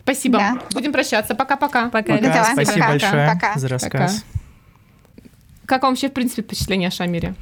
[0.02, 0.38] Спасибо.
[0.38, 0.58] Да.
[0.72, 1.34] Будем прощаться.
[1.34, 1.88] Пока-пока.
[1.90, 2.16] Пока.
[2.16, 2.32] Пока.
[2.32, 2.88] Да, спасибо пока.
[2.88, 3.58] большое пока.
[3.58, 4.24] за рассказ.
[4.24, 5.28] Пока.
[5.66, 7.34] Как вам вообще, в принципе, впечатление о Шамире?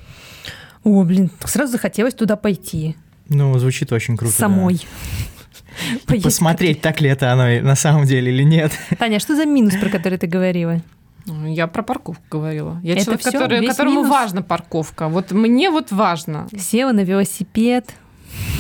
[0.84, 2.96] О, блин, сразу захотелось туда пойти.
[3.28, 4.34] Ну, звучит очень круто.
[4.34, 4.80] Самой.
[6.06, 6.16] Да.
[6.22, 8.72] Посмотреть, так ли это оно на самом деле или нет.
[8.98, 10.82] Таня, а что за минус, про который ты говорила?
[11.26, 12.80] Я про парковку говорила.
[12.82, 14.10] Я это человек, который, которому минус?
[14.10, 15.08] важна парковка.
[15.08, 16.48] Вот мне вот важно.
[16.58, 17.90] Села на велосипед.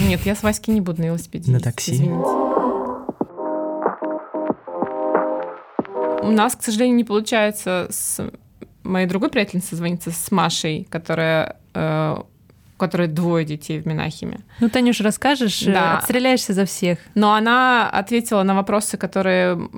[0.00, 1.50] Нет, я с Васькой не буду на велосипеде.
[1.50, 1.92] На такси.
[1.94, 2.59] Извините.
[6.30, 8.20] У нас, к сожалению, не получается с
[8.82, 14.40] моей другой приятельницей звониться с Машей, которая э, у которой двое детей в Минахиме.
[14.60, 15.98] Ну, Танюш, расскажешь, э, да.
[15.98, 16.98] отстреляешься за всех.
[17.14, 19.68] Но она ответила на вопросы, которые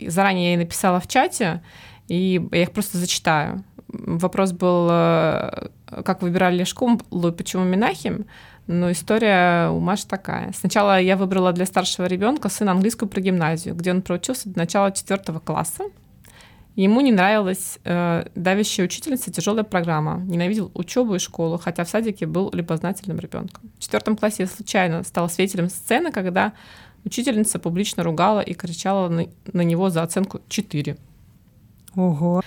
[0.00, 1.62] заранее я ей написала в чате,
[2.08, 3.64] и я их просто зачитаю.
[3.88, 5.68] Вопрос был, э,
[6.04, 6.98] как выбирали школу
[7.32, 8.24] почему Минахим.
[8.66, 10.52] Но история у Маши такая.
[10.52, 14.92] Сначала я выбрала для старшего ребенка сына английскую про гимназию, где он проучился до начала
[14.92, 15.84] четвертого класса.
[16.74, 20.22] Ему не нравилась э, давящая учительница, тяжелая программа.
[20.24, 23.70] Ненавидел учебу и школу, хотя в садике был любознательным ребенком.
[23.78, 26.54] В четвертом классе я случайно стала свидетелем сцены, когда
[27.04, 30.96] учительница публично ругала и кричала на, на него за оценку 4.
[31.94, 32.42] Ого.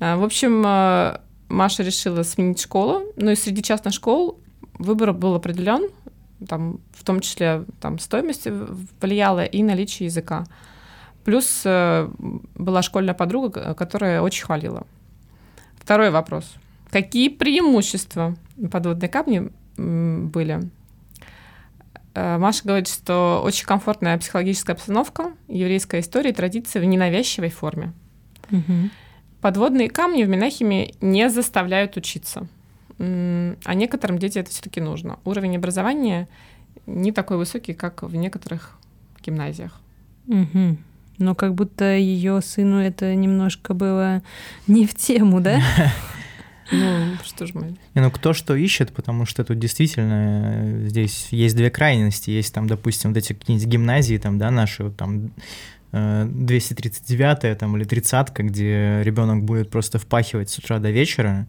[0.00, 4.40] Э, в общем, э, Маша решила сменить школу, но и среди частных школ
[4.78, 5.90] выбор был определен,
[6.46, 8.46] там, в том числе там, стоимость
[9.00, 10.46] влияла и наличие языка.
[11.24, 12.08] Плюс э,
[12.54, 14.86] была школьная подруга, которая очень хвалила.
[15.76, 16.54] Второй вопрос.
[16.90, 18.36] Какие преимущества
[18.70, 20.70] подводной камни были?
[22.14, 27.92] Э, Маша говорит, что очень комфортная психологическая обстановка, еврейская история и традиции в ненавязчивой форме.
[28.50, 28.90] Угу.
[29.40, 32.48] Подводные камни в Минахиме не заставляют учиться
[32.98, 35.18] а некоторым детям это все-таки нужно.
[35.24, 36.28] Уровень образования
[36.86, 38.78] не такой высокий, как в некоторых
[39.24, 39.80] гимназиях.
[40.26, 40.76] Угу.
[41.18, 44.22] Но как будто ее сыну это немножко было
[44.66, 45.60] не в тему, да?
[46.70, 47.76] Ну, что ж мы...
[47.94, 52.28] Не, ну, кто что ищет, потому что тут действительно э, здесь есть две крайности.
[52.28, 55.30] Есть там, допустим, вот эти какие-нибудь гимназии, там, да, наши, вот там
[55.92, 61.46] 239 там, или 30 где ребенок будет просто впахивать с утра до вечера,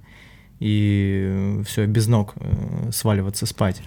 [0.59, 3.81] и все, без ног э, сваливаться спать.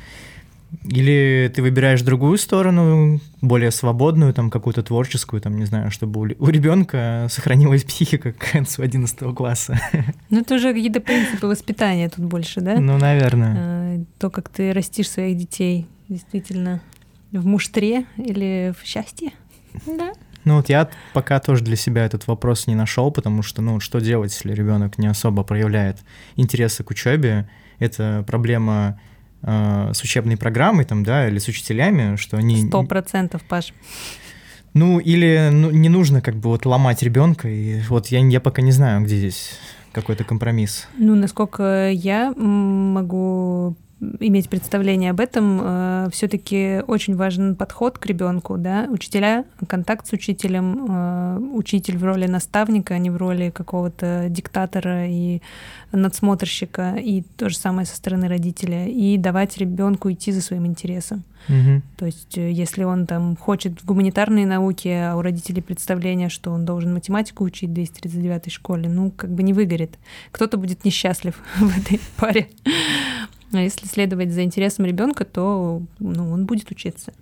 [0.89, 6.49] Или ты выбираешь другую сторону, более свободную, там какую-то творческую, там, не знаю, чтобы у,
[6.49, 9.79] ребенка сохранилась психика к концу 11 класса.
[10.31, 12.81] Ну, это уже какие-то принципы воспитания тут больше, да?
[12.81, 13.55] Ну, наверное.
[13.59, 16.81] А, то, как ты растишь своих детей, действительно,
[17.33, 19.33] в муштре или в счастье.
[19.87, 20.13] Да.
[20.45, 24.01] Ну вот я пока тоже для себя этот вопрос не нашел, потому что, ну, что
[24.01, 25.99] делать, если ребенок не особо проявляет
[26.37, 27.49] интереса к учебе?
[27.79, 29.01] Это проблема
[29.43, 32.67] э, с учебной программой, там, да, или с учителями, что они...
[32.67, 33.73] Сто процентов, Паш.
[34.75, 38.63] Ну, или ну, не нужно как бы вот ломать ребенка, и вот я, я пока
[38.63, 39.59] не знаю, где здесь
[39.93, 40.89] какой-то компромисс.
[40.97, 43.77] Ну, насколько я могу
[44.21, 50.13] иметь представление об этом, э, все-таки очень важен подход к ребенку, да, учителя, контакт с
[50.13, 55.41] учителем, э, учитель в роли наставника, а не в роли какого-то диктатора и
[55.93, 61.23] надсмотрщика, и то же самое со стороны родителя, и давать ребенку идти за своим интересом.
[61.49, 61.83] Угу.
[61.97, 66.51] То есть, э, если он там хочет в гуманитарные науки, а у родителей представление, что
[66.51, 69.99] он должен математику учить в 239 школе, ну, как бы не выгорит.
[70.31, 72.49] Кто-то будет несчастлив в этой паре.
[73.53, 77.13] А если следовать за интересом ребенка, то ну, он будет учиться.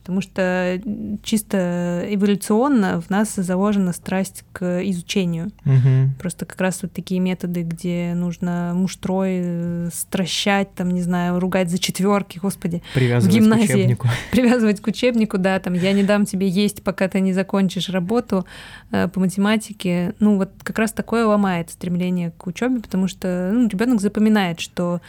[0.00, 0.80] Потому что
[1.22, 5.52] чисто эволюционно в нас заложена страсть к изучению.
[5.66, 6.18] Угу.
[6.18, 11.70] Просто как раз вот такие методы, где нужно муштрой э, стращать, там, не знаю, ругать
[11.70, 13.66] за четверки, господи, Привязывать в гимназии.
[13.66, 14.08] к учебнику.
[14.32, 18.46] Привязывать к учебнику, да, там, я не дам тебе есть, пока ты не закончишь работу
[18.90, 20.14] э, по математике.
[20.18, 25.02] Ну, вот как раз такое ломает стремление к учебе, потому что ну, ребенок запоминает, что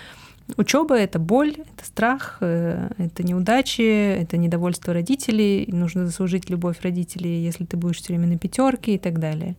[0.58, 7.44] Учеба это боль, это страх, э, это неудачи, это недовольство родителей, нужно заслужить любовь родителей,
[7.44, 9.56] если ты будешь все время на пятерке и так далее.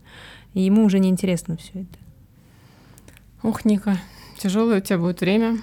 [0.54, 1.98] И ему уже не интересно все это.
[3.42, 3.98] Ох, Ника,
[4.38, 5.58] тяжелое у тебя будет время.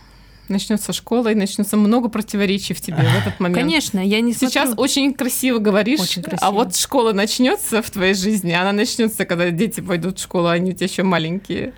[0.48, 3.60] Начнется школа, и начнется много противоречий в тебе в этот момент.
[3.60, 4.84] Конечно, я не Сейчас смотрю...
[4.84, 6.48] очень красиво говоришь, Очень красиво.
[6.48, 10.54] а вот школа начнется в твоей жизни, она начнется, когда дети пойдут в школу, а
[10.54, 11.74] они у тебя еще маленькие.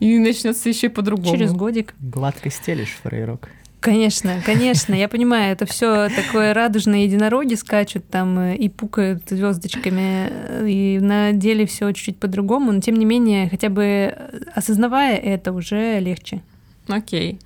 [0.00, 1.30] И начнется еще по-другому.
[1.30, 1.94] Через годик.
[2.00, 3.48] Гладко стелишь, фрейрок.
[3.84, 10.30] Конечно, конечно, я понимаю, это все такое радужные единороги скачут там э, и пукают звездочками,
[10.30, 15.18] э, и на деле все чуть-чуть по-другому, но тем не менее, хотя бы э, осознавая
[15.18, 16.40] это, уже легче.
[16.88, 17.38] Окей.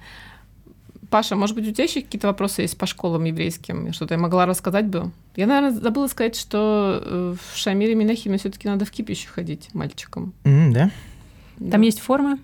[1.10, 3.92] Паша, может быть, у тебя еще какие-то вопросы есть по школам еврейским?
[3.92, 5.10] Что-то я могла рассказать бы?
[5.34, 10.32] Я, наверное, забыла сказать, что в Шамире Минахиме все-таки надо в кипище ходить мальчикам.
[10.44, 10.92] М, да?
[11.70, 12.38] Там есть формы?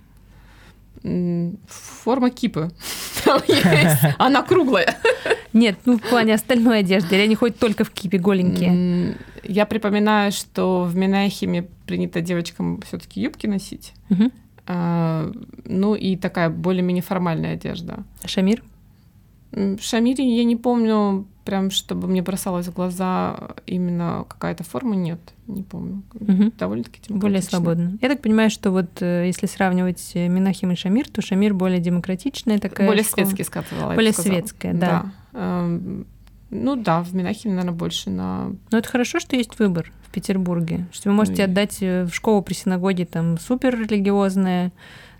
[1.66, 2.70] Форма кипы.
[3.24, 4.14] Там есть.
[4.18, 4.96] Она круглая.
[5.52, 7.14] Нет, ну в плане остальной одежды.
[7.14, 9.16] Или они ходят только в кипе голенькие?
[9.42, 13.92] Я припоминаю, что в Минахиме принято девочкам все-таки юбки носить.
[14.66, 15.30] А,
[15.64, 18.04] Ну и такая более-менее формальная одежда.
[18.24, 18.62] Шамир?
[19.78, 25.62] Шамире я не помню, прям чтобы мне бросалась в глаза именно какая-то форма, нет, не
[25.62, 26.02] помню.
[26.14, 26.52] Мгм.
[26.58, 27.50] Довольно-таки Более демократично.
[27.58, 27.98] свободно.
[28.00, 31.80] Я так понимаю, что вот э, если сравнивать э, Минахим и Шамир, то Шамир более
[31.80, 33.26] демократичная такая Более школа.
[33.26, 33.94] светский, сказала.
[33.94, 34.32] Более сказала.
[34.34, 35.12] светская, да.
[35.34, 36.06] Эм,
[36.50, 38.50] Ну да, в Минахиме, наверное, больше на...
[38.70, 41.48] Но это хорошо, что есть выбор в Петербурге, что вы можете Ой.
[41.48, 44.70] отдать э, в школу при синагоге там супер религиозная,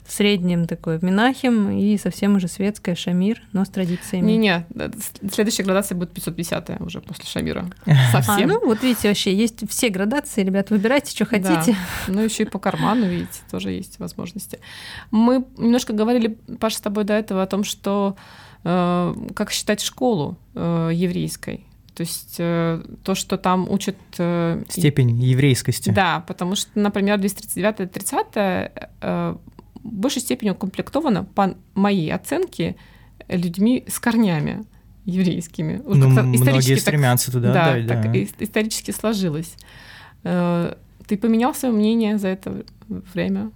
[0.05, 4.33] в среднем такой Минахим и совсем уже светская Шамир, но с традициями.
[4.33, 4.91] Не-не, э,
[5.33, 7.71] следующая градация будет 550 уже после Шамира.
[7.87, 8.49] А, Совсем.
[8.49, 11.31] ну вот видите, вообще есть все градации, ребят, выбирайте, что Да.
[11.31, 11.77] хотите.
[12.09, 14.59] Ну, еще и по карману, видите, тоже есть возможности.
[15.11, 18.17] Мы немножко говорили, Паша, с тобой до этого о том, что
[18.63, 21.65] э, как считать школу э, еврейской.
[21.95, 23.97] То есть э, то, что там учат...
[24.19, 25.91] э, Степень еврейскости.
[25.91, 29.37] Да, потому что, например, 239-30 э,
[29.85, 32.75] в большей степени укомплектовано, по моей оценке,
[33.29, 34.65] людьми с корнями
[35.05, 35.81] еврейскими.
[35.85, 38.19] Вот Ну, многие исторически так- стремятся туда, да, да, так да.
[38.19, 39.55] ис- исторически сложилось.
[40.25, 40.75] Э,
[41.07, 42.65] Ты поменял свое мнение за это
[43.13, 43.51] время?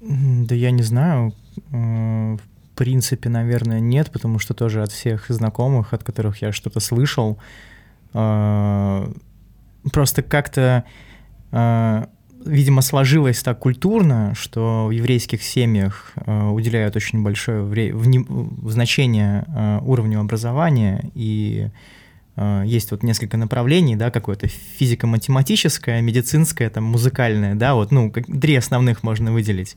[0.00, 1.32] Да я не знаю.
[1.72, 2.40] Э, В
[2.78, 7.38] принципе, наверное, нет, потому что тоже от всех знакомых, от которых я что-то слышал,
[8.14, 9.12] э,
[9.92, 10.84] просто как-то,
[12.44, 18.70] видимо, сложилось так культурно, что в еврейских семьях э, уделяют очень большое вре- вни- в-
[18.70, 21.68] значение э, уровню образования и
[22.36, 28.26] э, есть вот несколько направлений, да, какое-то физико-математическое, медицинское, там, музыкальное, да, вот, ну, как-
[28.26, 29.76] три основных можно выделить.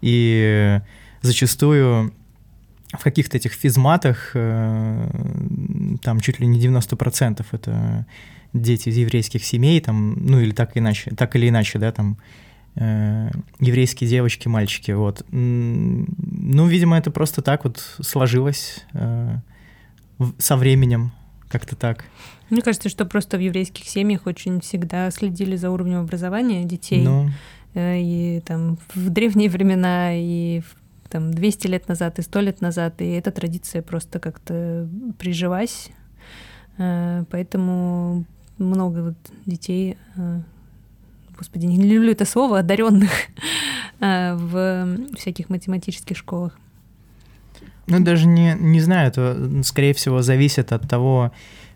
[0.00, 0.80] И
[1.22, 2.12] зачастую
[2.92, 5.08] в каких-то этих физматах э,
[6.02, 8.06] там чуть ли не 90% это
[8.62, 12.18] дети из еврейских семей, там, ну или так иначе, так или иначе, да, там
[12.74, 13.30] э,
[13.60, 15.24] еврейские девочки, мальчики, вот.
[15.30, 18.84] Ну, видимо, это просто так вот сложилось.
[18.92, 19.36] э,
[20.38, 21.12] со временем,
[21.48, 22.04] как-то так.
[22.50, 27.02] Мне кажется, что просто в еврейских семьях очень всегда следили за уровнем образования детей.
[27.02, 27.30] Ну...
[27.78, 30.62] И там в древние времена, и
[31.10, 34.88] там 200 лет назад, и 100 лет назад, и эта традиция просто как-то
[35.18, 35.90] прижилась.
[36.78, 38.24] Э, поэтому
[38.58, 39.14] много вот
[39.46, 40.40] детей, э,
[41.36, 43.10] господи, не люблю это слово, одаренных
[44.00, 46.58] в всяких математических школах.
[47.86, 51.32] Ну, даже не, не знаю, это, скорее всего, зависит от того,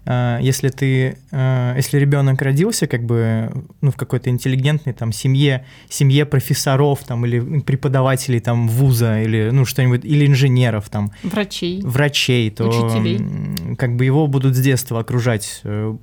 [0.07, 6.25] если ты, а, если ребенок родился как бы ну, в какой-то интеллигентной там семье, семье
[6.25, 12.69] профессоров там или преподавателей там вуза или ну что-нибудь или инженеров там, врачей, врачей, то
[12.69, 15.97] учителей, как бы его будут с детства окружать, э,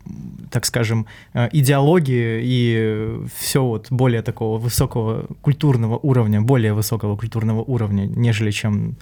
[0.51, 7.61] так скажем, э, идеологии и все вот более такого высокого культурного уровня, более высокого культурного
[7.61, 8.95] уровня, нежели чем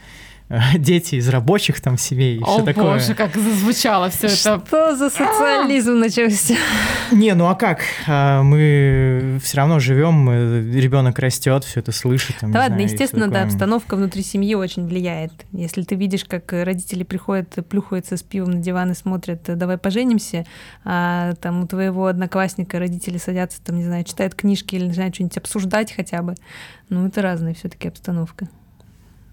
[0.78, 2.94] дети из рабочих там семей и О, все такое.
[2.94, 4.36] боже, как зазвучало все это.
[4.36, 6.56] Что за социализм начался?
[7.12, 7.82] Не, ну а как?
[8.08, 10.30] А, мы все равно живем,
[10.72, 12.36] ребенок растет, все это слышит.
[12.40, 15.32] Там, да ладно, знаю, естественно, да, обстановка внутри семьи очень влияет.
[15.52, 20.46] Если ты видишь, как родители приходят, плюхаются с пивом на диван и смотрят, давай поженимся,
[20.84, 25.12] а там у твоего одноклассника родители садятся, там, не знаю, читают книжки или, не знаю,
[25.12, 26.36] что-нибудь обсуждать хотя бы,
[26.90, 28.48] ну это разная все-таки обстановка.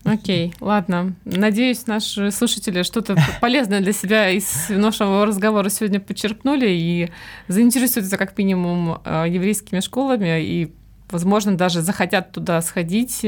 [0.05, 1.15] Окей, ладно.
[1.25, 7.11] Надеюсь, наши слушатели что-то полезное для себя из нашего разговора сегодня подчеркнули и
[7.47, 10.73] заинтересуются как минимум э, еврейскими школами и,
[11.11, 13.25] возможно, даже захотят туда сходить.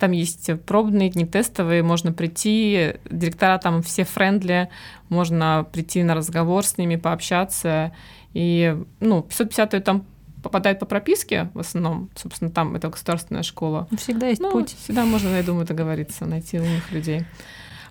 [0.00, 4.68] Там есть пробные дни, тестовые, можно прийти, директора там все френдли,
[5.08, 7.92] можно прийти на разговор с ними, пообщаться.
[8.34, 10.04] И, ну, 550 там
[10.42, 13.86] попадает по прописке в основном, собственно, там это государственная школа.
[13.90, 14.76] Ну, всегда есть ну, путь.
[14.82, 17.24] Всегда можно, я думаю, договориться, найти умных людей.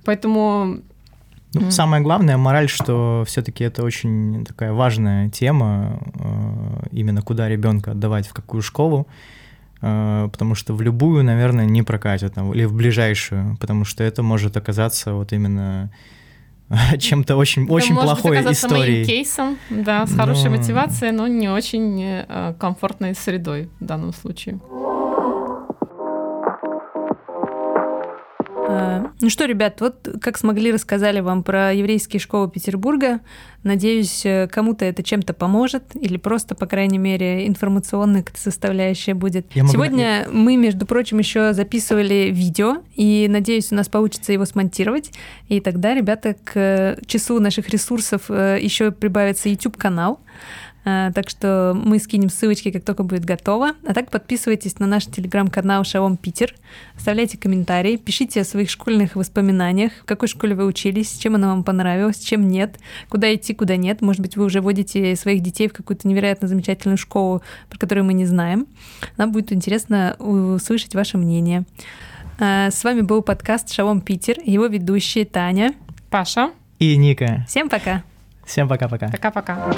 [0.04, 0.82] Поэтому
[1.54, 1.72] ну, mm.
[1.72, 8.26] Самое главное, мораль, что все-таки это очень такая важная тема, э, именно куда ребенка отдавать,
[8.26, 9.06] в какую школу,
[9.82, 14.56] э, потому что в любую, наверное, не прокатит, или в ближайшую, потому что это может
[14.56, 15.92] оказаться вот именно
[17.00, 19.06] чем-то очень, это очень может плохой быть историей.
[19.06, 20.58] кейсом, да, с хорошей но...
[20.58, 24.60] мотивацией, но не очень э, комфортной средой в данном случае.
[29.20, 33.20] Ну что, ребят, вот как смогли, рассказали вам про еврейские школы Петербурга.
[33.64, 39.46] Надеюсь, э, кому-то это чем-то поможет или просто, по крайней мере, информационная составляющая будет.
[39.54, 40.38] Я Сегодня могу...
[40.38, 45.12] мы, между прочим, еще записывали видео, и надеюсь, у нас получится его смонтировать.
[45.48, 50.20] И тогда, ребята, к числу наших ресурсов э, еще прибавится YouTube-канал.
[50.20, 50.26] А,
[50.84, 53.74] так что мы скинем ссылочки, как только будет готово.
[53.86, 56.56] А так подписывайтесь на наш телеграм-канал Шалом Питер,
[56.96, 61.64] оставляйте комментарии, пишите о своих школьных воспоминаниях, в какой школе вы учились, чем она вам
[61.64, 62.80] понравилась, чем нет,
[63.10, 64.02] куда идти, куда нет.
[64.02, 68.14] Может быть, вы уже водите своих детей в какую-то невероятно замечательную школу, про которую мы
[68.14, 68.68] не знаем.
[69.18, 71.66] Нам будет интересно услышать ваше мнение.
[72.40, 75.74] А, с вами был подкаст Шалом Питер, его ведущие Таня,
[76.10, 77.46] Паша и Ника.
[77.48, 78.04] Всем пока.
[78.46, 79.10] Всем пока-пока.
[79.10, 79.74] Пока-пока.